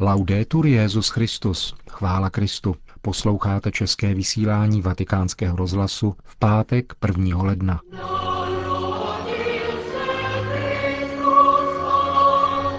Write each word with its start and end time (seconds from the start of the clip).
Laudetur 0.00 0.66
Jezus 0.66 1.08
Christus, 1.08 1.74
chvála 1.90 2.30
Kristu. 2.30 2.76
Posloucháte 3.02 3.70
české 3.70 4.14
vysílání 4.14 4.82
Vatikánského 4.82 5.56
rozhlasu 5.56 6.16
v 6.24 6.36
pátek 6.36 6.92
1. 7.06 7.42
ledna. 7.42 7.80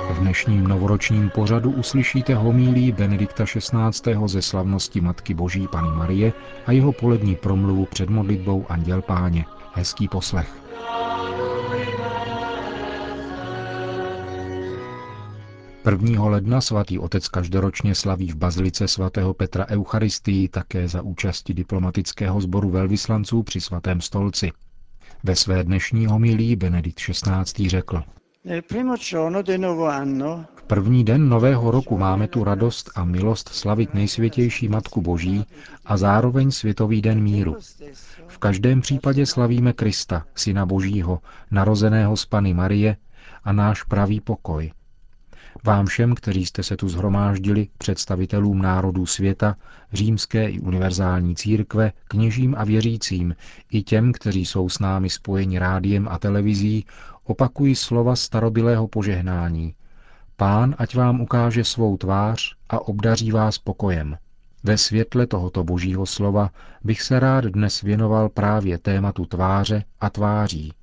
V 0.10 0.20
dnešním 0.20 0.68
novoročním 0.68 1.30
pořadu 1.30 1.72
uslyšíte 1.72 2.36
homílí 2.36 2.92
Benedikta 2.92 3.46
XVI. 3.46 4.16
ze 4.26 4.42
slavnosti 4.42 5.02
Matky 5.02 5.34
Boží 5.34 5.68
Pany 5.68 5.90
Marie 5.90 6.34
a 6.66 6.72
jeho 6.72 6.92
polední 6.92 7.36
promluvu 7.36 7.86
před 7.86 8.10
modlitbou 8.10 8.66
Anděl 8.70 9.02
Páně. 9.02 9.46
Hezký 9.74 10.08
poslech. 10.08 10.65
1. 15.92 16.26
ledna 16.30 16.62
svatý 16.62 17.00
otec 17.00 17.28
každoročně 17.28 17.96
slaví 17.96 18.32
v 18.32 18.36
bazilice 18.36 18.88
svatého 18.88 19.34
Petra 19.34 19.68
Eucharistii 19.68 20.50
také 20.50 20.88
za 20.88 21.02
účasti 21.02 21.54
diplomatického 21.54 22.42
sboru 22.42 22.70
velvyslanců 22.70 23.44
při 23.44 23.62
svatém 23.62 24.02
stolci. 24.02 24.52
Ve 25.24 25.36
své 25.36 25.64
dnešní 25.64 26.06
homilí 26.06 26.56
Benedikt 26.56 27.00
XVI. 27.00 27.70
řekl 27.70 28.04
V 30.56 30.64
první 30.68 31.04
den 31.04 31.30
nového 31.30 31.72
roku 31.72 31.98
máme 31.98 32.28
tu 32.28 32.44
radost 32.44 32.92
a 32.96 33.06
milost 33.06 33.50
slavit 33.50 33.94
nejsvětější 33.94 34.68
Matku 34.68 35.02
Boží 35.02 35.46
a 35.86 35.98
zároveň 35.98 36.52
Světový 36.52 37.02
den 37.02 37.24
míru. 37.24 37.56
V 38.28 38.38
každém 38.38 38.82
případě 38.82 39.26
slavíme 39.26 39.74
Krista, 39.74 40.26
Syna 40.36 40.66
Božího, 40.66 41.20
narozeného 41.52 42.18
z 42.18 42.26
Pany 42.26 42.54
Marie 42.54 42.98
a 43.44 43.54
náš 43.54 43.84
pravý 43.84 44.22
pokoj– 44.22 44.72
vám 45.64 45.86
všem, 45.86 46.16
kteří 46.16 46.46
jste 46.46 46.64
se 46.64 46.78
tu 46.78 46.90
zhromáždili, 46.90 47.68
představitelům 47.78 48.62
národů 48.62 49.06
světa, 49.06 49.56
římské 49.94 50.50
i 50.50 50.60
univerzální 50.60 51.36
církve, 51.36 51.92
kněžím 52.08 52.56
a 52.58 52.64
věřícím, 52.64 53.36
i 53.72 53.84
těm, 53.84 54.12
kteří 54.12 54.46
jsou 54.46 54.70
s 54.70 54.80
námi 54.80 55.10
spojeni 55.10 55.60
rádiem 55.60 56.08
a 56.12 56.18
televizí, 56.18 56.86
opakují 57.24 57.76
slova 57.76 58.16
starobilého 58.16 58.88
požehnání. 58.88 59.76
Pán 60.38 60.76
ať 60.78 60.96
vám 60.96 61.22
ukáže 61.22 61.64
svou 61.64 61.98
tvář 61.98 62.56
a 62.70 62.88
obdaří 62.88 63.32
vás 63.32 63.58
pokojem. 63.58 64.18
Ve 64.64 64.78
světle 64.78 65.28
tohoto 65.28 65.64
božího 65.64 66.06
slova 66.06 66.50
bych 66.84 67.02
se 67.02 67.20
rád 67.20 67.46
dnes 67.46 67.82
věnoval 67.82 68.30
právě 68.30 68.78
tématu 68.78 69.26
tváře 69.26 69.84
a 70.02 70.10
tváří. 70.10 70.74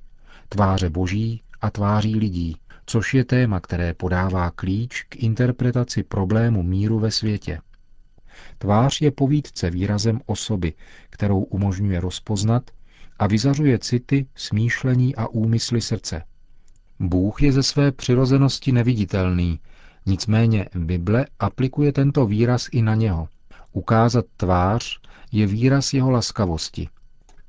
Tváře 0.49 0.91
boží 0.91 1.43
a 1.61 1.71
tváří 1.71 2.17
lidí, 2.17 2.57
což 2.93 3.15
je 3.15 3.25
téma, 3.25 3.61
které 3.61 3.95
podává 3.95 4.51
klíč 4.51 5.03
k 5.09 5.17
interpretaci 5.17 6.03
problému 6.03 6.63
míru 6.63 6.99
ve 6.99 7.11
světě. 7.11 7.61
Tvář 8.59 9.01
je 9.01 9.11
povídce 9.11 9.71
výrazem 9.71 10.21
osoby, 10.27 10.73
kterou 11.11 11.43
umožňuje 11.43 12.01
rozpoznat 12.01 12.71
a 13.19 13.27
vyzařuje 13.27 13.79
city, 13.79 14.27
smýšlení 14.35 15.17
a 15.17 15.29
úmysly 15.29 15.81
srdce. 15.81 16.23
Bůh 17.01 17.43
je 17.43 17.53
ze 17.53 17.63
své 17.63 17.93
přirozenosti 17.93 18.73
neviditelný, 18.73 19.61
nicméně 20.07 20.69
Bible 20.75 21.27
aplikuje 21.39 21.93
tento 21.93 22.27
výraz 22.27 22.69
i 22.73 22.83
na 22.83 22.95
něho. 22.95 23.29
Ukázat 23.73 24.25
tvář 24.37 25.01
je 25.33 25.47
výraz 25.47 25.93
jeho 25.93 26.11
laskavosti, 26.11 26.89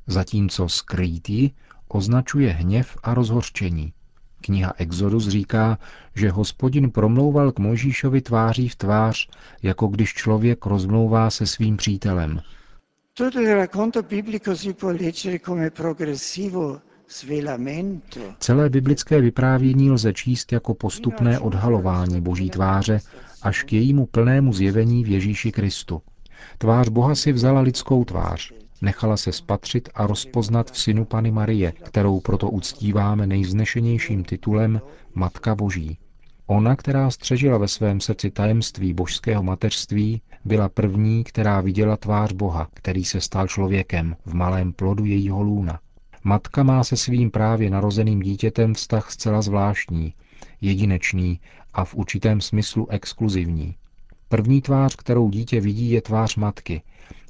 zatímco 0.07 0.69
skrýtý 0.69 1.51
označuje 1.87 2.51
hněv 2.51 2.97
a 3.03 3.13
rozhořčení. 3.13 3.93
Kniha 4.43 4.73
Exodus 4.77 5.27
říká, 5.27 5.77
že 6.15 6.29
hospodin 6.29 6.91
promlouval 6.91 7.51
k 7.51 7.59
Mojžíšovi 7.59 8.21
tváří 8.21 8.69
v 8.69 8.75
tvář, 8.75 9.29
jako 9.63 9.87
když 9.87 10.13
člověk 10.13 10.65
rozmlouvá 10.65 11.29
se 11.29 11.47
svým 11.47 11.77
přítelem. 11.77 12.41
Celé 18.39 18.69
biblické 18.69 19.21
vyprávění 19.21 19.91
lze 19.91 20.13
číst 20.13 20.51
jako 20.51 20.73
postupné 20.73 21.39
odhalování 21.39 22.21
Boží 22.21 22.49
tváře 22.49 22.99
až 23.41 23.63
k 23.63 23.73
jejímu 23.73 24.05
plnému 24.05 24.53
zjevení 24.53 25.03
v 25.03 25.07
Ježíši 25.07 25.51
Kristu. 25.51 26.01
Tvář 26.57 26.89
Boha 26.89 27.15
si 27.15 27.31
vzala 27.31 27.61
lidskou 27.61 28.05
tvář, 28.05 28.53
nechala 28.83 29.17
se 29.17 29.31
spatřit 29.31 29.89
a 29.95 30.07
rozpoznat 30.07 30.71
v 30.71 30.79
synu 30.79 31.05
Pany 31.05 31.31
Marie, 31.31 31.71
kterou 31.71 32.19
proto 32.19 32.49
uctíváme 32.49 33.27
nejvznešenějším 33.27 34.23
titulem 34.23 34.81
Matka 35.13 35.55
Boží. 35.55 35.97
Ona, 36.47 36.75
která 36.75 37.11
střežila 37.11 37.57
ve 37.57 37.67
svém 37.67 38.01
srdci 38.01 38.31
tajemství 38.31 38.93
božského 38.93 39.43
mateřství, 39.43 40.21
byla 40.45 40.69
první, 40.69 41.23
která 41.23 41.61
viděla 41.61 41.97
tvář 41.97 42.31
Boha, 42.31 42.67
který 42.73 43.05
se 43.05 43.21
stal 43.21 43.47
člověkem 43.47 44.15
v 44.25 44.33
malém 44.33 44.73
plodu 44.73 45.05
jejího 45.05 45.41
lůna. 45.41 45.79
Matka 46.23 46.63
má 46.63 46.83
se 46.83 46.97
svým 46.97 47.31
právě 47.31 47.69
narozeným 47.69 48.19
dítětem 48.19 48.73
vztah 48.73 49.11
zcela 49.11 49.41
zvláštní, 49.41 50.13
jedinečný 50.61 51.39
a 51.73 51.85
v 51.85 51.95
určitém 51.95 52.41
smyslu 52.41 52.89
exkluzivní. 52.89 53.75
První 54.33 54.61
tvář, 54.61 54.95
kterou 54.95 55.29
dítě 55.29 55.61
vidí, 55.61 55.91
je 55.91 56.01
tvář 56.01 56.35
matky, 56.35 56.81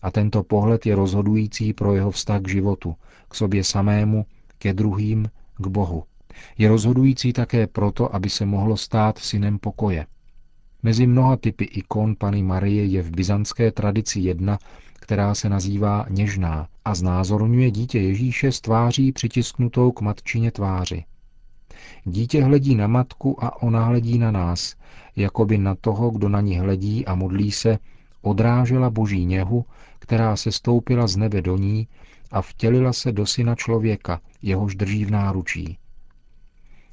a 0.02 0.12
tento 0.12 0.44
pohled 0.44 0.86
je 0.86 0.96
rozhodující 0.96 1.74
pro 1.74 1.96
jeho 1.96 2.12
vztah 2.12 2.42
k 2.42 2.50
životu, 2.50 2.96
k 3.30 3.36
sobě 3.36 3.64
samému, 3.64 4.26
ke 4.58 4.74
druhým, 4.74 5.30
k 5.58 5.68
Bohu. 5.68 6.04
Je 6.58 6.70
rozhodující 6.70 7.34
také 7.34 7.68
proto, 7.68 8.16
aby 8.16 8.30
se 8.30 8.46
mohlo 8.46 8.78
stát 8.78 9.18
synem 9.18 9.60
pokoje. 9.60 10.06
Mezi 10.84 11.08
mnoha 11.08 11.38
typy 11.38 11.64
ikon 11.64 12.16
Pany 12.16 12.44
Marie 12.44 12.86
je 12.86 13.02
v 13.02 13.12
byzantské 13.12 13.72
tradici 13.72 14.20
jedna, 14.20 14.60
která 14.94 15.36
se 15.36 15.50
nazývá 15.50 16.06
něžná 16.10 16.68
a 16.86 16.96
znázorňuje 16.96 17.72
dítě 17.72 18.00
Ježíše 18.00 18.52
s 18.52 18.62
tváří 18.62 19.12
přitisknutou 19.12 19.92
k 19.92 20.02
matčině 20.02 20.52
tváři. 20.52 21.04
Dítě 22.06 22.44
hledí 22.44 22.76
na 22.76 22.88
matku 22.88 23.44
a 23.44 23.62
ona 23.62 23.86
hledí 23.86 24.18
na 24.18 24.32
nás, 24.32 24.76
jako 25.16 25.46
by 25.46 25.58
na 25.58 25.76
toho, 25.76 26.10
kdo 26.10 26.30
na 26.30 26.42
ní 26.42 26.60
hledí 26.60 27.06
a 27.06 27.16
modlí 27.16 27.52
se, 27.52 27.80
odrážela 28.22 28.90
boží 28.90 29.26
něhu, 29.26 29.66
která 30.00 30.36
se 30.36 30.52
stoupila 30.52 31.08
z 31.08 31.18
nebe 31.18 31.42
do 31.42 31.58
ní 31.58 31.88
a 32.32 32.42
vtělila 32.42 32.94
se 32.94 33.12
do 33.12 33.26
syna 33.26 33.56
člověka, 33.56 34.22
jehož 34.42 34.76
drží 34.76 35.06
v 35.06 35.12
náručí. 35.12 35.78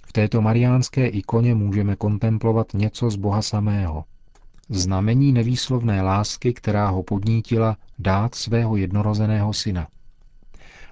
V 0.06 0.12
této 0.12 0.40
mariánské 0.40 1.08
ikoně 1.08 1.54
můžeme 1.54 1.96
kontemplovat 1.96 2.74
něco 2.74 3.10
z 3.10 3.16
Boha 3.16 3.42
samého. 3.42 4.04
Znamení 4.68 5.32
nevýslovné 5.32 6.02
lásky, 6.02 6.52
která 6.52 6.88
ho 6.88 7.02
podnítila 7.02 7.76
dát 7.98 8.34
svého 8.34 8.76
jednorozeného 8.76 9.52
syna. 9.52 9.88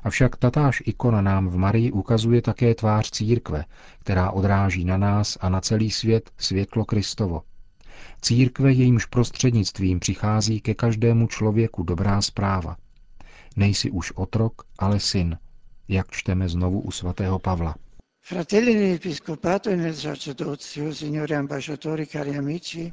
Avšak 0.02 0.36
tatáž 0.36 0.82
ikona 0.86 1.20
nám 1.20 1.48
v 1.48 1.56
Marii 1.56 1.92
ukazuje 1.92 2.42
také 2.42 2.74
tvář 2.74 3.10
církve, 3.10 3.64
která 4.00 4.30
odráží 4.30 4.84
na 4.84 4.96
nás 4.96 5.38
a 5.40 5.48
na 5.48 5.60
celý 5.60 5.90
svět 5.90 6.30
světlo 6.38 6.84
Kristovo. 6.84 7.42
Církve 8.20 8.72
jejímž 8.72 9.06
prostřednictvím 9.06 10.00
přichází 10.00 10.60
ke 10.60 10.74
každému 10.74 11.26
člověku 11.26 11.82
dobrá 11.82 12.22
zpráva. 12.22 12.76
Nejsi 13.56 13.90
už 13.90 14.12
otrok, 14.12 14.62
ale 14.78 15.00
syn, 15.00 15.38
jak 15.88 16.10
čteme 16.10 16.48
znovu 16.48 16.80
u 16.80 16.90
svatého 16.90 17.38
Pavla. 17.38 17.74
E 18.32 18.44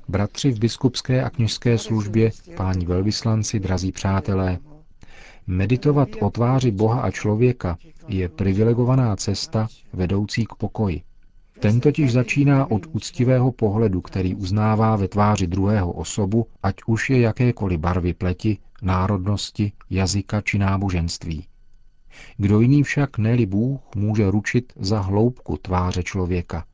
Bratři 0.07 0.51
v 0.51 0.59
biskupské 0.59 1.23
a 1.23 1.29
kněžské 1.29 1.77
službě, 1.77 2.31
páni 2.55 2.85
velvyslanci, 2.85 3.59
drazí 3.59 3.91
přátelé, 3.91 4.59
meditovat 5.47 6.09
o 6.21 6.29
tváři 6.29 6.71
Boha 6.71 7.01
a 7.01 7.11
člověka 7.11 7.77
je 8.07 8.29
privilegovaná 8.29 9.15
cesta 9.15 9.67
vedoucí 9.93 10.45
k 10.45 10.55
pokoji. 10.55 11.01
Ten 11.59 11.79
totiž 11.79 12.11
začíná 12.11 12.71
od 12.71 12.85
úctivého 12.91 13.51
pohledu, 13.51 14.01
který 14.01 14.35
uznává 14.35 14.95
ve 14.95 15.07
tváři 15.07 15.47
druhého 15.47 15.91
osobu, 15.91 16.47
ať 16.63 16.75
už 16.87 17.09
je 17.09 17.19
jakékoliv 17.19 17.79
barvy 17.79 18.13
pleti, 18.13 18.57
národnosti, 18.81 19.71
jazyka 19.89 20.41
či 20.41 20.57
náboženství. 20.57 21.45
Kdo 22.37 22.59
jiný 22.59 22.83
však, 22.83 23.17
ne 23.17 23.45
Bůh, 23.45 23.81
může 23.95 24.31
ručit 24.31 24.73
za 24.75 24.99
hloubku 24.99 25.57
tváře 25.57 26.03
člověka. 26.03 26.65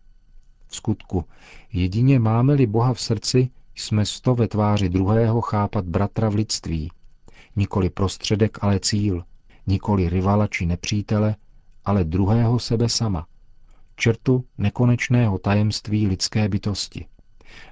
V 0.68 0.76
skutku, 0.76 1.26
jedině 1.74 2.20
máme-li 2.20 2.68
Boha 2.68 2.94
v 2.94 3.02
srdci, 3.02 3.50
jsme 3.76 4.06
sto 4.06 4.36
ve 4.36 4.48
tváři 4.48 4.90
druhého 4.90 5.42
chápat 5.42 5.86
bratra 5.86 6.30
v 6.30 6.36
lidství. 6.36 6.92
Nikoli 7.56 7.90
prostředek, 7.90 8.58
ale 8.62 8.80
cíl. 8.80 9.24
Nikoli 9.68 10.10
rivala 10.10 10.48
či 10.48 10.66
nepřítele, 10.66 11.36
ale 11.86 12.04
druhého 12.04 12.60
sebe 12.60 12.90
sama 12.90 13.28
črtu 14.02 14.46
nekonečného 14.58 15.38
tajemství 15.38 16.08
lidské 16.08 16.50
bytosti. 16.50 17.06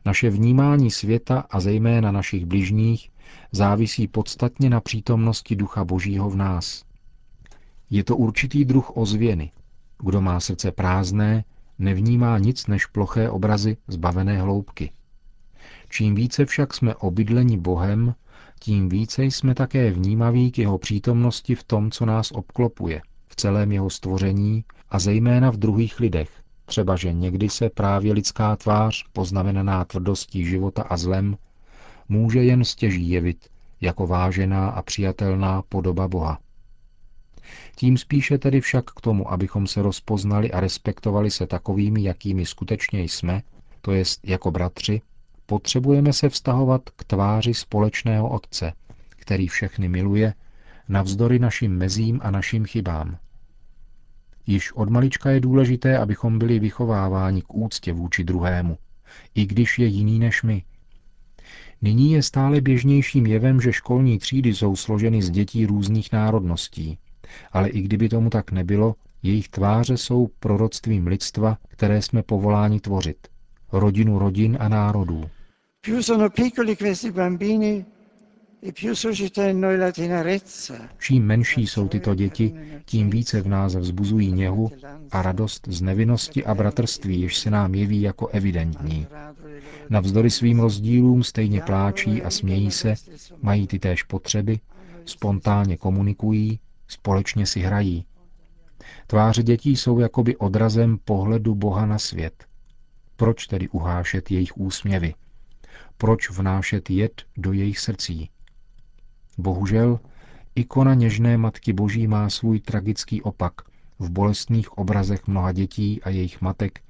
Naše 0.06 0.30
vnímání 0.30 0.92
světa 0.92 1.46
a 1.50 1.60
zejména 1.60 2.12
našich 2.12 2.46
bližních 2.46 3.10
závisí 3.52 4.08
podstatně 4.08 4.70
na 4.70 4.81
přítomnosti 4.81 5.56
Ducha 5.56 5.84
Božího 5.86 6.30
v 6.30 6.36
nás. 6.36 6.84
Je 7.90 8.04
to 8.04 8.18
určitý 8.18 8.66
druh 8.66 8.98
ozvěny. 8.98 9.52
Kdo 10.04 10.22
má 10.22 10.40
srdce 10.40 10.72
prázdné, 10.72 11.44
nevnímá 11.80 12.38
nic 12.38 12.68
než 12.68 12.86
ploché 12.86 13.30
obrazy 13.30 13.78
zbavené 13.88 14.42
hloubky. 14.42 14.92
Čím 15.90 16.16
více 16.16 16.46
však 16.46 16.74
jsme 16.74 16.96
obydleni 16.96 17.58
Bohem, 17.58 18.16
tím 18.59 18.89
více 18.89 19.23
jsme 19.23 19.56
také 19.56 19.91
vnímaví 19.91 20.51
k 20.51 20.57
jeho 20.57 20.77
přítomnosti 20.77 21.56
v 21.56 21.63
tom, 21.63 21.91
co 21.91 22.06
nás 22.06 22.31
obklopuje, 22.31 23.01
v 23.27 23.35
celém 23.35 23.71
jeho 23.71 23.89
stvoření 23.89 24.63
a 24.89 25.00
zejména 25.00 25.51
v 25.51 25.57
druhých 25.57 26.00
lidech, 26.00 26.29
třeba 26.65 26.95
že 26.95 27.13
někdy 27.13 27.50
se 27.50 27.69
právě 27.69 28.13
lidská 28.13 28.56
tvář, 28.56 29.06
poznamenaná 29.13 29.85
tvrdostí 29.85 30.45
života 30.45 30.81
a 30.81 30.97
zlem, 30.97 31.38
může 32.09 32.44
jen 32.44 32.63
stěží 32.63 33.09
jevit 33.09 33.47
jako 33.81 34.07
vážená 34.07 34.69
a 34.69 34.81
přijatelná 34.81 35.61
podoba 35.69 36.07
Boha. 36.07 36.39
Tím 37.75 37.97
spíše 37.97 38.38
tedy 38.38 38.61
však 38.61 38.85
k 38.85 39.01
tomu, 39.01 39.31
abychom 39.31 39.67
se 39.67 39.81
rozpoznali 39.81 40.51
a 40.51 40.59
respektovali 40.59 41.31
se 41.31 41.47
takovými, 41.47 42.03
jakými 42.03 42.45
skutečně 42.45 43.01
jsme, 43.01 43.41
to 43.81 43.91
jest 43.91 44.27
jako 44.27 44.51
bratři, 44.51 45.01
potřebujeme 45.50 46.13
se 46.13 46.30
vztahovat 46.30 46.81
k 46.90 47.04
tváři 47.04 47.54
společného 47.54 48.30
Otce, 48.30 48.74
který 49.10 49.48
všechny 49.48 49.90
miluje, 49.90 50.34
navzdory 50.90 51.40
našim 51.40 51.78
mezím 51.78 52.19
a 52.24 52.31
našim 52.31 52.66
chybám. 52.66 53.18
Již 54.48 54.72
od 54.72 54.90
malička 54.90 55.30
je 55.31 55.40
důležité, 55.40 55.98
abychom 55.98 56.40
byli 56.40 56.60
vychováváni 56.60 57.42
k 57.42 57.56
úctě 57.56 57.94
vůči 57.94 58.24
druhému, 58.24 58.78
i 59.36 59.46
když 59.46 59.80
je 59.80 59.88
jiný 59.88 60.19
než 60.19 60.44
my. 60.44 60.63
Nyní 61.81 62.12
je 62.12 62.24
stále 62.24 62.62
běžnějším 62.62 63.25
jevem, 63.25 63.62
že 63.62 63.74
školní 63.74 64.19
třídy 64.19 64.54
jsou 64.54 64.75
složeny 64.75 65.22
z 65.22 65.30
dětí 65.30 65.66
různých 65.66 66.12
národností, 66.12 66.98
ale 67.52 67.69
i 67.69 67.81
kdyby 67.81 68.10
tomu 68.10 68.30
tak 68.30 68.52
nebylo, 68.52 68.95
jejich 69.24 69.50
tváře 69.50 69.98
jsou 69.98 70.30
proroctvím 70.40 71.07
lidstva, 71.07 71.57
které 71.68 72.02
jsme 72.02 72.24
povoláni 72.24 72.80
tvořit. 72.80 73.28
Rodinu 73.72 74.19
rodin 74.19 74.57
a 74.60 74.69
národů. 74.69 75.30
E 75.88 75.92
Čím 81.00 81.26
menší 81.26 81.68
jsou 81.68 81.88
tyto 81.88 82.16
děti, 82.16 82.54
tím 82.86 83.10
více 83.10 83.42
v 83.42 83.48
nás 83.48 83.76
vzbuzují 83.76 84.31
něhu 84.31 84.72
a 85.12 85.22
radost 85.22 85.68
z 85.68 85.81
nevinnosti 85.81 86.46
a 86.46 86.56
bratrství, 86.56 87.22
jež 87.22 87.38
se 87.38 87.50
nám 87.50 87.76
jeví 87.76 88.02
jako 88.02 88.28
evidentní. 88.28 89.08
Navzdory 89.90 90.31
svým 90.31 90.60
rozdílům 90.60 91.24
stejně 91.24 91.62
pláčí 91.62 92.22
a 92.24 92.30
smějí 92.30 92.72
se, 92.72 92.94
mají 93.42 93.68
ty 93.68 93.80
též 93.80 94.04
potřeby, 94.04 94.60
spontánně 95.06 95.78
komunikují, 95.78 96.60
společně 96.88 97.46
si 97.46 97.60
hrají. 97.60 98.06
Tváře 99.08 99.44
dětí 99.44 99.76
jsou 99.76 100.00
jakoby 100.00 100.38
odrazem 100.38 100.98
pohledu 101.06 101.56
Boha 101.56 101.86
na 101.86 102.00
svět. 102.00 102.46
Proč 103.16 103.48
tedy 103.48 103.70
uhášet 103.70 104.31
jejich 104.31 104.58
úsměvy? 104.58 105.14
Proč 105.98 106.30
vnášet 106.30 106.90
jed 106.90 107.22
do 107.38 107.54
jejich 107.54 107.80
srdcí? 107.80 108.30
Bohužel, 109.38 110.00
ikona 110.56 110.94
něžné 110.94 111.38
Matky 111.38 111.74
Boží 111.74 112.08
má 112.08 112.30
svůj 112.30 112.60
tragický 112.60 113.22
opak 113.22 113.54
v 114.00 114.10
bolestných 114.10 114.78
obrazech 114.78 115.28
mnoha 115.28 115.52
dětí 115.52 116.02
a 116.04 116.10
jejich 116.10 116.42
matek, 116.42 116.81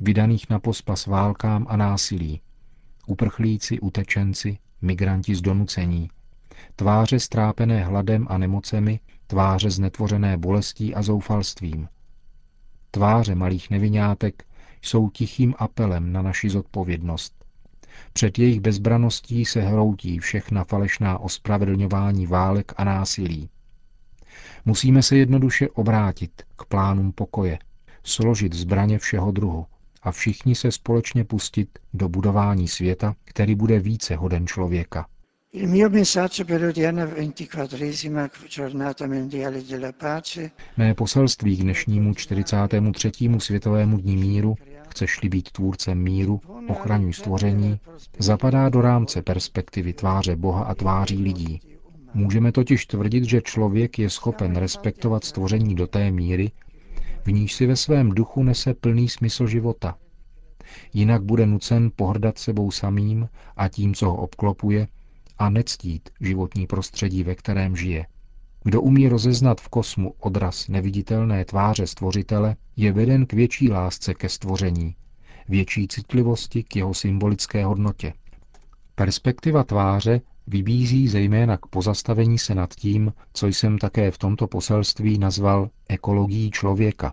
vydaných 0.00 0.50
na 0.50 0.58
pospas 0.58 1.06
válkám 1.06 1.66
a 1.68 1.76
násilí. 1.76 2.40
Uprchlíci, 3.06 3.80
utečenci, 3.80 4.58
migranti 4.82 5.34
z 5.34 5.40
donucení. 5.40 6.10
Tváře 6.76 7.20
strápené 7.20 7.84
hladem 7.84 8.26
a 8.30 8.38
nemocemi, 8.38 9.00
tváře 9.26 9.70
znetvořené 9.70 10.36
bolestí 10.36 10.94
a 10.94 11.02
zoufalstvím. 11.02 11.88
Tváře 12.90 13.34
malých 13.34 13.70
nevinátek 13.70 14.44
jsou 14.82 15.10
tichým 15.10 15.54
apelem 15.58 16.12
na 16.12 16.22
naši 16.22 16.50
zodpovědnost. 16.50 17.45
Před 18.12 18.38
jejich 18.38 18.60
bezbraností 18.60 19.44
se 19.44 19.60
hroutí 19.60 20.18
všechna 20.18 20.64
falešná 20.64 21.18
ospravedlňování 21.18 22.26
válek 22.26 22.72
a 22.76 22.84
násilí. 22.84 23.48
Musíme 24.64 25.02
se 25.02 25.16
jednoduše 25.16 25.68
obrátit 25.68 26.30
k 26.56 26.64
plánům 26.64 27.12
pokoje, 27.12 27.58
složit 28.04 28.52
zbraně 28.52 28.98
všeho 28.98 29.30
druhu 29.30 29.66
a 30.02 30.12
všichni 30.12 30.54
se 30.54 30.72
společně 30.72 31.24
pustit 31.24 31.78
do 31.94 32.08
budování 32.08 32.68
světa, 32.68 33.14
který 33.24 33.54
bude 33.54 33.78
více 33.78 34.16
hoden 34.16 34.46
člověka. 34.46 35.06
Mé 40.76 40.94
poselství 40.94 41.56
k 41.56 41.62
dnešnímu 41.62 42.14
43. 42.14 43.10
světovému 43.38 43.98
dní 43.98 44.16
míru 44.16 44.54
chceš-li 44.96 45.28
být 45.28 45.50
tvůrcem 45.50 46.02
míru, 46.02 46.40
ochraňuj 46.68 47.12
stvoření, 47.12 47.80
zapadá 48.18 48.68
do 48.68 48.80
rámce 48.80 49.22
perspektivy 49.22 49.92
tváře 49.92 50.36
Boha 50.36 50.64
a 50.64 50.74
tváří 50.74 51.22
lidí. 51.22 51.60
Můžeme 52.14 52.52
totiž 52.52 52.86
tvrdit, 52.86 53.24
že 53.24 53.40
člověk 53.40 53.98
je 53.98 54.10
schopen 54.10 54.56
respektovat 54.56 55.24
stvoření 55.24 55.74
do 55.74 55.86
té 55.86 56.10
míry, 56.10 56.50
v 57.24 57.32
níž 57.32 57.54
si 57.54 57.66
ve 57.66 57.76
svém 57.76 58.10
duchu 58.10 58.42
nese 58.42 58.74
plný 58.74 59.08
smysl 59.08 59.46
života. 59.46 59.96
Jinak 60.92 61.22
bude 61.22 61.46
nucen 61.46 61.90
pohrdat 61.96 62.38
sebou 62.38 62.70
samým 62.70 63.28
a 63.56 63.68
tím, 63.68 63.94
co 63.94 64.10
ho 64.10 64.16
obklopuje, 64.16 64.88
a 65.38 65.50
nectít 65.50 66.08
životní 66.20 66.66
prostředí, 66.66 67.22
ve 67.22 67.34
kterém 67.34 67.76
žije. 67.76 68.06
Kdo 68.66 68.82
umí 68.82 69.08
rozeznat 69.08 69.60
v 69.60 69.68
kosmu 69.68 70.14
odraz 70.20 70.68
neviditelné 70.68 71.44
tváře 71.44 71.86
stvořitele, 71.86 72.56
je 72.76 72.92
veden 72.92 73.26
k 73.26 73.32
větší 73.32 73.70
lásce 73.70 74.14
ke 74.14 74.28
stvoření, 74.28 74.94
větší 75.48 75.88
citlivosti 75.88 76.62
k 76.62 76.76
jeho 76.76 76.94
symbolické 76.94 77.64
hodnotě. 77.64 78.12
Perspektiva 78.94 79.64
tváře 79.64 80.20
vybízí 80.46 81.08
zejména 81.08 81.56
k 81.56 81.66
pozastavení 81.66 82.38
se 82.38 82.54
nad 82.54 82.74
tím, 82.74 83.12
co 83.32 83.46
jsem 83.46 83.78
také 83.78 84.10
v 84.10 84.18
tomto 84.18 84.46
poselství 84.46 85.18
nazval 85.18 85.70
ekologií 85.88 86.50
člověka. 86.50 87.12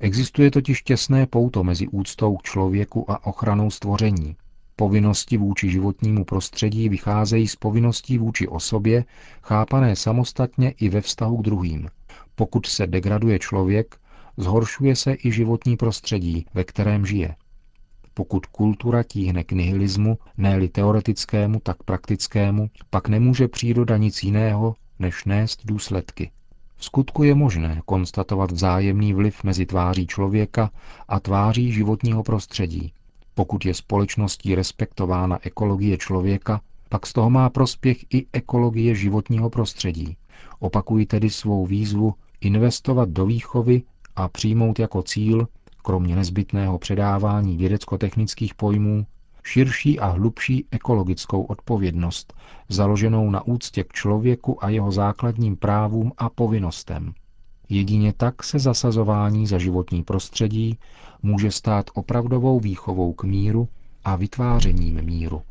Existuje 0.00 0.50
totiž 0.50 0.82
těsné 0.82 1.26
pouto 1.26 1.64
mezi 1.64 1.88
úctou 1.88 2.36
k 2.36 2.42
člověku 2.42 3.10
a 3.10 3.26
ochranou 3.26 3.70
stvoření. 3.70 4.36
Povinnosti 4.80 5.36
vůči 5.36 5.70
životnímu 5.70 6.24
prostředí 6.24 6.88
vycházejí 6.88 7.48
z 7.48 7.56
povinností 7.56 8.18
vůči 8.18 8.48
osobě, 8.48 9.04
chápané 9.42 9.96
samostatně 9.96 10.70
i 10.70 10.88
ve 10.88 11.00
vztahu 11.00 11.36
k 11.36 11.42
druhým. 11.42 11.88
Pokud 12.34 12.66
se 12.66 12.86
degraduje 12.86 13.38
člověk, 13.38 13.96
zhoršuje 14.36 14.96
se 14.96 15.16
i 15.24 15.32
životní 15.32 15.76
prostředí, 15.76 16.46
ve 16.54 16.64
kterém 16.64 17.06
žije. 17.06 17.36
Pokud 18.14 18.46
kultura 18.46 19.02
tíhne 19.02 19.44
k 19.44 19.52
nihilismu, 19.52 20.18
ne-li 20.36 20.68
teoretickému, 20.68 21.60
tak 21.60 21.82
praktickému, 21.82 22.70
pak 22.90 23.08
nemůže 23.08 23.48
příroda 23.48 23.96
nic 23.96 24.22
jiného, 24.22 24.74
než 24.98 25.24
nést 25.24 25.66
důsledky. 25.66 26.30
V 26.76 26.84
skutku 26.84 27.22
je 27.22 27.34
možné 27.34 27.80
konstatovat 27.84 28.52
vzájemný 28.52 29.14
vliv 29.14 29.44
mezi 29.44 29.66
tváří 29.66 30.06
člověka 30.06 30.70
a 31.08 31.20
tváří 31.20 31.72
životního 31.72 32.22
prostředí, 32.22 32.92
pokud 33.38 33.64
je 33.64 33.74
společností 33.74 34.54
respektována 34.54 35.38
ekologie 35.42 35.96
člověka, 35.98 36.60
pak 36.88 37.06
z 37.06 37.12
toho 37.12 37.30
má 37.30 37.50
prospěch 37.50 38.04
i 38.14 38.26
ekologie 38.32 38.94
životního 38.94 39.50
prostředí. 39.50 40.16
Opakují 40.58 41.06
tedy 41.06 41.30
svou 41.30 41.66
výzvu 41.66 42.14
investovat 42.40 43.08
do 43.08 43.26
výchovy 43.26 43.82
a 44.16 44.28
přijmout 44.28 44.78
jako 44.78 45.02
cíl, 45.02 45.48
kromě 45.82 46.16
nezbytného 46.16 46.78
předávání 46.78 47.56
vědecko-technických 47.56 48.54
pojmů, 48.54 49.06
širší 49.44 50.00
a 50.00 50.06
hlubší 50.06 50.66
ekologickou 50.70 51.42
odpovědnost, 51.42 52.34
založenou 52.68 53.30
na 53.30 53.46
úctě 53.46 53.84
k 53.84 53.92
člověku 53.92 54.64
a 54.64 54.68
jeho 54.68 54.92
základním 54.92 55.56
právům 55.56 56.12
a 56.18 56.28
povinnostem. 56.28 57.12
Jedině 57.68 58.12
tak 58.16 58.44
se 58.44 58.58
zasazování 58.58 59.46
za 59.46 59.58
životní 59.58 60.02
prostředí 60.02 60.78
může 61.22 61.50
stát 61.50 61.90
opravdovou 61.94 62.60
výchovou 62.60 63.12
k 63.12 63.24
míru 63.24 63.68
a 64.04 64.16
vytvářením 64.16 65.02
míru. 65.02 65.42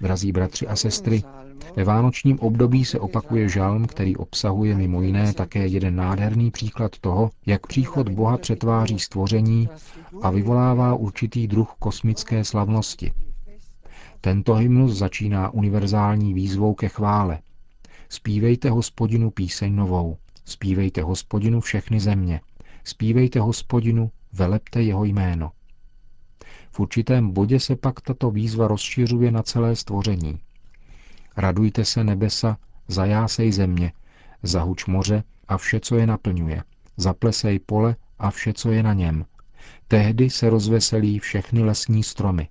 Drazí 0.00 0.32
bratři 0.32 0.66
a 0.66 0.76
sestry, 0.76 1.22
ve 1.76 1.84
vánočním 1.84 2.38
období 2.40 2.84
se 2.84 3.00
opakuje 3.00 3.48
žalm, 3.48 3.86
který 3.86 4.16
obsahuje 4.16 4.74
mimo 4.74 5.02
jiné 5.02 5.32
také 5.32 5.66
jeden 5.66 5.96
nádherný 5.96 6.50
příklad 6.50 6.98
toho, 6.98 7.30
jak 7.46 7.66
příchod 7.66 8.08
Boha 8.08 8.38
přetváří 8.38 8.98
stvoření 8.98 9.68
a 10.22 10.30
vyvolává 10.30 10.94
určitý 10.94 11.46
druh 11.48 11.74
kosmické 11.78 12.44
slavnosti. 12.44 13.12
Tento 14.20 14.54
hymnus 14.54 14.92
začíná 14.98 15.50
univerzální 15.50 16.34
výzvou 16.34 16.74
ke 16.74 16.88
chvále. 16.88 17.38
Spívejte 18.12 18.70
hospodinu 18.70 19.30
píseň 19.30 19.74
novou, 19.74 20.16
spívejte 20.44 21.02
hospodinu 21.02 21.60
všechny 21.60 22.00
země, 22.00 22.40
Spívejte 22.84 23.40
hospodinu, 23.40 24.10
velepte 24.32 24.82
jeho 24.82 25.04
jméno. 25.04 25.52
V 26.70 26.80
určitém 26.80 27.30
bodě 27.30 27.60
se 27.60 27.76
pak 27.76 28.00
tato 28.00 28.30
výzva 28.30 28.68
rozšiřuje 28.68 29.30
na 29.30 29.42
celé 29.42 29.76
stvoření. 29.76 30.38
Radujte 31.36 31.84
se 31.84 32.04
nebesa, 32.04 32.58
zajásej 32.88 33.52
země, 33.52 33.92
zahuč 34.42 34.86
moře 34.86 35.22
a 35.48 35.58
vše, 35.58 35.80
co 35.80 35.96
je 35.96 36.06
naplňuje, 36.06 36.62
zaplesej 36.96 37.58
pole 37.58 37.96
a 38.18 38.30
vše, 38.30 38.52
co 38.52 38.70
je 38.70 38.82
na 38.82 38.92
něm, 38.92 39.24
Tehdy 39.88 40.30
se 40.30 40.50
rozveselí 40.50 41.18
všechny 41.18 41.62
lesní 41.62 42.02
stromy. 42.02 42.48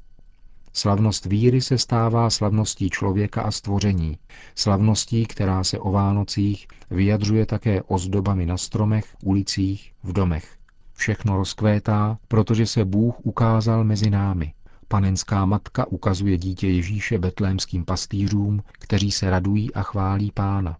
Slavnost 0.73 1.25
víry 1.25 1.61
se 1.61 1.77
stává 1.77 2.29
slavností 2.29 2.89
člověka 2.89 3.41
a 3.41 3.51
stvoření, 3.51 4.17
slavností, 4.55 5.25
která 5.25 5.63
se 5.63 5.79
o 5.79 5.91
Vánocích 5.91 6.67
vyjadřuje 6.89 7.45
také 7.45 7.81
ozdobami 7.81 8.45
na 8.45 8.57
stromech, 8.57 9.15
ulicích, 9.23 9.93
v 10.03 10.13
domech. 10.13 10.57
Všechno 10.93 11.37
rozkvétá, 11.37 12.17
protože 12.27 12.65
se 12.65 12.85
Bůh 12.85 13.15
ukázal 13.23 13.83
mezi 13.83 14.09
námi. 14.09 14.53
Panenská 14.87 15.45
matka 15.45 15.87
ukazuje 15.87 16.37
dítě 16.37 16.67
Ježíše 16.67 17.19
betlémským 17.19 17.85
pastýřům, 17.85 18.63
kteří 18.71 19.11
se 19.11 19.29
radují 19.29 19.73
a 19.73 19.83
chválí 19.83 20.31
pána. 20.33 20.77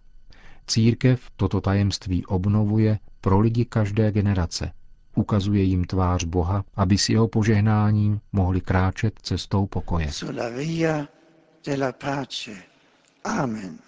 Církev 0.68 1.22
toto 1.36 1.62
tajemství 1.62 2.26
obnovuje 2.26 3.00
pro 3.22 3.40
lidi 3.40 3.66
každé 3.66 4.12
generace. 4.12 4.72
Ukazuje 5.16 5.64
jim 5.64 5.84
tvář 5.84 6.24
Boha, 6.24 6.64
aby 6.76 6.98
s 6.98 7.10
jeho 7.10 7.28
požehnáním 7.28 8.20
mohli 8.32 8.62
kráčet 8.62 9.20
cestou 9.22 9.66
pokoje. 9.66 10.08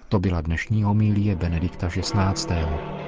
To 0.09 0.19
byla 0.19 0.41
dnešní 0.41 0.83
homílie 0.83 1.35
Benedikta 1.35 1.89
XVI. 1.89 3.02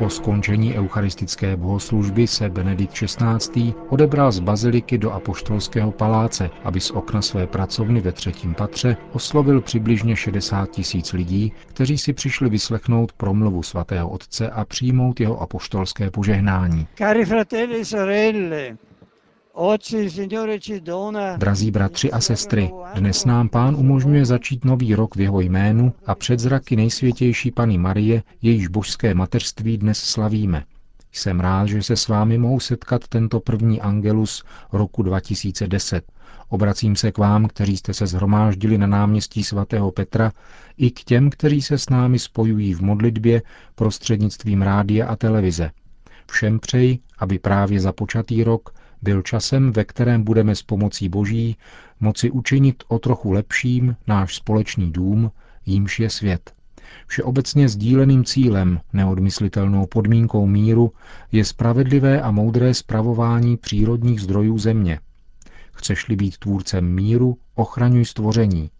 Po 0.00 0.10
skončení 0.10 0.74
eucharistické 0.78 1.56
bohoslužby 1.56 2.26
se 2.26 2.48
Benedikt 2.48 2.92
XVI. 2.92 3.74
odebral 3.88 4.32
z 4.32 4.40
baziliky 4.40 4.98
do 4.98 5.12
apoštolského 5.12 5.92
paláce, 5.92 6.50
aby 6.64 6.80
z 6.80 6.90
okna 6.90 7.22
své 7.22 7.46
pracovny 7.46 8.00
ve 8.00 8.12
třetím 8.12 8.54
patře 8.54 8.96
oslovil 9.12 9.60
přibližně 9.60 10.16
60 10.16 10.70
tisíc 10.70 11.12
lidí, 11.12 11.52
kteří 11.66 11.98
si 11.98 12.12
přišli 12.12 12.48
vyslechnout 12.48 13.12
promluvu 13.12 13.62
svatého 13.62 14.08
otce 14.08 14.50
a 14.50 14.64
přijmout 14.64 15.20
jeho 15.20 15.40
apoštolské 15.40 16.10
požehnání. 16.10 16.86
Cari 16.98 17.24
fratelli, 17.24 17.84
sorelle, 17.84 18.76
Drazí 21.36 21.70
bratři 21.70 22.10
a 22.10 22.20
sestry, 22.20 22.70
dnes 22.94 23.24
nám 23.24 23.48
pán 23.48 23.76
umožňuje 23.76 24.24
začít 24.24 24.64
nový 24.64 24.94
rok 24.94 25.16
v 25.16 25.20
jeho 25.20 25.40
jménu 25.40 25.92
a 26.06 26.14
před 26.14 26.40
zraky 26.40 26.76
nejsvětější 26.76 27.50
Pany 27.50 27.78
Marie, 27.78 28.22
jejíž 28.42 28.68
božské 28.68 29.14
mateřství 29.14 29.78
dnes 29.78 29.98
slavíme. 29.98 30.64
Jsem 31.12 31.40
rád, 31.40 31.66
že 31.66 31.82
se 31.82 31.96
s 31.96 32.08
vámi 32.08 32.38
mohu 32.38 32.60
setkat 32.60 33.08
tento 33.08 33.40
první 33.40 33.80
angelus 33.80 34.44
roku 34.72 35.02
2010. 35.02 36.04
Obracím 36.48 36.96
se 36.96 37.12
k 37.12 37.18
vám, 37.18 37.48
kteří 37.48 37.76
jste 37.76 37.94
se 37.94 38.06
zhromáždili 38.06 38.78
na 38.78 38.86
náměstí 38.86 39.44
svatého 39.44 39.90
Petra, 39.90 40.32
i 40.76 40.90
k 40.90 41.04
těm, 41.04 41.30
kteří 41.30 41.62
se 41.62 41.78
s 41.78 41.88
námi 41.88 42.18
spojují 42.18 42.74
v 42.74 42.80
modlitbě 42.80 43.42
prostřednictvím 43.74 44.62
rádia 44.62 45.06
a 45.06 45.16
televize. 45.16 45.70
Všem 46.30 46.58
přeji, 46.60 46.98
aby 47.18 47.38
právě 47.38 47.80
započatý 47.80 48.44
rok 48.44 48.70
byl 49.02 49.22
časem, 49.22 49.72
ve 49.72 49.84
kterém 49.84 50.22
budeme 50.22 50.54
s 50.54 50.62
pomocí 50.62 51.08
Boží 51.08 51.56
moci 52.00 52.30
učinit 52.30 52.84
o 52.88 52.98
trochu 52.98 53.32
lepším 53.32 53.96
náš 54.06 54.34
společný 54.34 54.92
dům, 54.92 55.30
jímž 55.66 56.00
je 56.00 56.10
svět. 56.10 56.54
Všeobecně 57.06 57.68
sdíleným 57.68 58.24
cílem, 58.24 58.80
neodmyslitelnou 58.92 59.86
podmínkou 59.86 60.46
míru, 60.46 60.92
je 61.32 61.44
spravedlivé 61.44 62.22
a 62.22 62.30
moudré 62.30 62.74
spravování 62.74 63.56
přírodních 63.56 64.20
zdrojů 64.20 64.58
země. 64.58 65.00
Chceš-li 65.72 66.16
být 66.16 66.38
tvůrcem 66.38 66.94
míru, 66.94 67.36
ochraňuj 67.54 68.04
stvoření. 68.04 68.70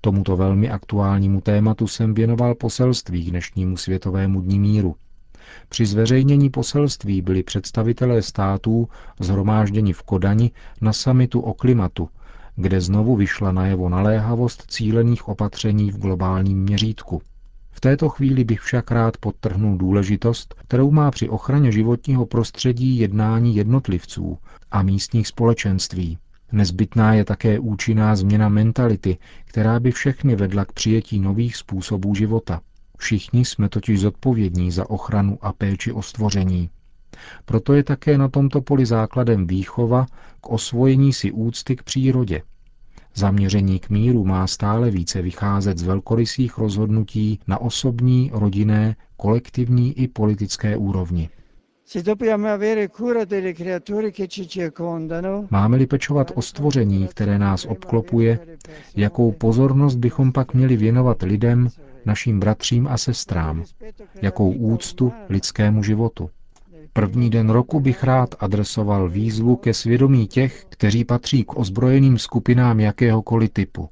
Tomuto 0.00 0.36
velmi 0.36 0.70
aktuálnímu 0.70 1.40
tématu 1.40 1.86
jsem 1.86 2.14
věnoval 2.14 2.54
poselství 2.54 3.24
k 3.24 3.30
dnešnímu 3.30 3.76
Světovému 3.76 4.40
dní 4.40 4.58
míru– 4.58 4.96
při 5.68 5.86
zveřejnění 5.86 6.50
poselství 6.50 7.22
byli 7.22 7.42
představitelé 7.42 8.22
států 8.22 8.88
zhromážděni 9.20 9.92
v 9.92 10.02
Kodani 10.02 10.50
na 10.80 10.92
samitu 10.92 11.40
o 11.40 11.54
klimatu, 11.54 12.08
kde 12.56 12.80
znovu 12.80 13.16
vyšla 13.16 13.52
najevo 13.52 13.88
naléhavost 13.88 14.64
cílených 14.68 15.28
opatření 15.28 15.90
v 15.90 15.98
globálním 15.98 16.62
měřítku. 16.62 17.22
V 17.70 17.80
této 17.80 18.08
chvíli 18.08 18.44
bych 18.44 18.60
však 18.60 18.90
rád 18.90 19.16
podtrhnul 19.16 19.78
důležitost, 19.78 20.54
kterou 20.58 20.90
má 20.90 21.10
při 21.10 21.28
ochraně 21.28 21.72
životního 21.72 22.26
prostředí 22.26 22.98
jednání 22.98 23.56
jednotlivců 23.56 24.38
a 24.70 24.82
místních 24.82 25.28
společenství. 25.28 26.18
Nezbytná 26.52 27.14
je 27.14 27.24
také 27.24 27.58
účinná 27.58 28.16
změna 28.16 28.48
mentality, 28.48 29.18
která 29.44 29.80
by 29.80 29.90
všechny 29.90 30.36
vedla 30.36 30.64
k 30.64 30.72
přijetí 30.72 31.20
nových 31.20 31.56
způsobů 31.56 32.14
života. 32.14 32.60
Všichni 33.02 33.44
jsme 33.44 33.68
totiž 33.68 34.00
zodpovědní 34.00 34.70
za 34.70 34.90
ochranu 34.90 35.38
a 35.40 35.52
péči 35.52 35.92
o 35.92 36.02
stvoření. 36.02 36.70
Proto 37.44 37.72
je 37.72 37.84
také 37.84 38.18
na 38.18 38.28
tomto 38.28 38.60
poli 38.60 38.86
základem 38.86 39.46
výchova 39.46 40.06
k 40.40 40.50
osvojení 40.50 41.12
si 41.12 41.32
úcty 41.32 41.76
k 41.76 41.82
přírodě. 41.82 42.42
Zaměření 43.14 43.78
k 43.78 43.90
míru 43.90 44.24
má 44.24 44.46
stále 44.46 44.90
více 44.90 45.22
vycházet 45.22 45.78
z 45.78 45.82
velkorysých 45.82 46.58
rozhodnutí 46.58 47.40
na 47.46 47.58
osobní, 47.58 48.30
rodinné, 48.34 48.96
kolektivní 49.16 49.98
i 49.98 50.08
politické 50.08 50.76
úrovni. 50.76 51.30
Máme-li 55.50 55.86
pečovat 55.86 56.32
o 56.34 56.42
stvoření, 56.42 57.06
které 57.06 57.38
nás 57.38 57.64
obklopuje, 57.64 58.38
jakou 58.96 59.32
pozornost 59.32 59.96
bychom 59.96 60.32
pak 60.32 60.54
měli 60.54 60.76
věnovat 60.76 61.22
lidem, 61.22 61.68
našim 62.04 62.40
bratřím 62.40 62.88
a 62.88 62.98
sestrám, 62.98 63.64
jakou 64.22 64.50
úctu 64.52 65.12
lidskému 65.28 65.82
životu. 65.82 66.30
První 66.92 67.30
den 67.30 67.50
roku 67.50 67.80
bych 67.80 68.04
rád 68.04 68.34
adresoval 68.38 69.08
výzvu 69.08 69.56
ke 69.56 69.74
svědomí 69.74 70.26
těch, 70.26 70.64
kteří 70.68 71.04
patří 71.04 71.44
k 71.44 71.56
ozbrojeným 71.56 72.18
skupinám 72.18 72.80
jakéhokoliv 72.80 73.50
typu. 73.50 73.88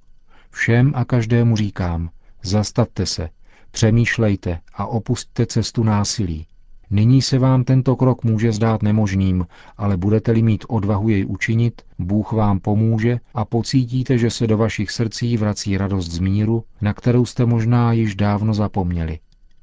Všem 0.50 0.93
a 0.95 1.05
každému 1.05 1.57
říkám, 1.57 2.11
zastavte 2.43 3.07
se, 3.07 3.29
přemýšlejte 3.71 4.59
a 4.75 4.87
opustte 4.87 5.47
cestu 5.47 5.83
násilí. 5.85 6.47
Nyní 6.93 7.23
se 7.23 7.39
vám 7.39 7.65
tento 7.65 7.97
krok 7.97 8.25
může 8.25 8.53
zdát 8.53 8.83
nemožným, 8.83 9.47
ale 9.77 9.97
budete-li 9.97 10.43
mít 10.43 10.65
odvahu 10.69 11.09
jej 11.09 11.27
učinit, 11.29 11.83
Bůh 11.99 12.33
vám 12.33 12.61
pomůže 12.61 13.21
a 13.35 13.45
pocítíte, 13.45 14.19
že 14.19 14.31
se 14.31 14.47
do 14.47 14.57
vašich 14.57 14.91
srdcí 14.91 15.37
vrací 15.37 15.79
radost 15.79 16.11
z 16.11 16.19
míru, 16.19 16.65
na 16.81 16.95
kterou 16.95 17.25
jste 17.25 17.47
možná 17.47 17.93
již 17.93 18.15
dávno 18.15 18.55
zapomněli. 18.55 19.19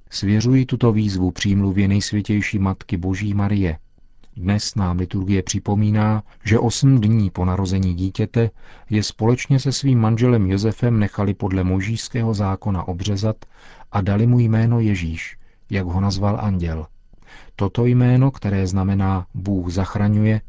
Svěřuji 0.09 0.65
tuto 0.65 0.91
výzvu 0.91 1.31
přímluvě 1.31 1.87
nejsvětější 1.87 2.59
Matky 2.59 2.97
Boží 2.97 3.33
Marie. 3.33 3.77
Dnes 4.35 4.75
nám 4.75 4.97
liturgie 4.97 5.43
připomíná, 5.43 6.23
že 6.43 6.59
osm 6.59 7.01
dní 7.01 7.29
po 7.29 7.45
narození 7.45 7.93
dítěte 7.93 8.49
je 8.89 9.03
společně 9.03 9.59
se 9.59 9.71
svým 9.71 9.99
manželem 9.99 10.51
Josefem 10.51 10.99
nechali 10.99 11.33
podle 11.33 11.63
možíského 11.63 12.33
zákona 12.33 12.87
obřezat 12.87 13.35
a 13.91 14.01
dali 14.01 14.27
mu 14.27 14.39
jméno 14.39 14.79
Ježíš, 14.79 15.37
jak 15.69 15.85
ho 15.85 16.01
nazval 16.01 16.37
anděl. 16.41 16.85
Toto 17.55 17.85
jméno, 17.85 18.31
které 18.31 18.67
znamená 18.67 19.27
Bůh 19.33 19.71
zachraňuje, 19.71 20.41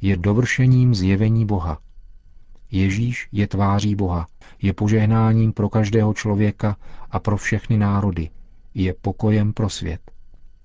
je 0.00 0.16
dovršením 0.16 0.94
zjevení 0.94 1.46
Boha. 1.46 1.78
Ježíš 2.70 3.28
je 3.32 3.46
tváří 3.46 3.94
Boha, 3.94 4.26
je 4.62 4.72
požehnáním 4.72 5.52
pro 5.52 5.68
každého 5.68 6.14
člověka 6.14 6.76
a 7.10 7.18
pro 7.18 7.36
všechny 7.36 7.78
národy, 7.78 8.30
je 8.74 8.94
pokojem 9.00 9.52
pro 9.52 9.70
svět. 9.70 10.00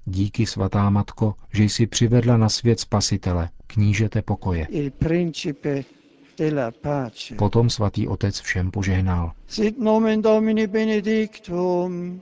Díky, 0.05 0.45
svatá 0.45 0.89
Matko, 0.89 1.33
že 1.53 1.63
jsi 1.63 1.87
přivedla 1.87 2.37
na 2.37 2.49
svět 2.49 2.79
Spasitele, 2.79 3.49
knížete 3.67 4.21
pokoje. 4.21 4.67
Potom 7.37 7.69
svatý 7.69 8.07
otec 8.07 8.39
všem 8.41 8.71
požehnal. 8.71 9.31
Sit 9.47 9.79
nomen 9.79 10.21
Domini 10.21 10.67
benedictum, 10.67 12.21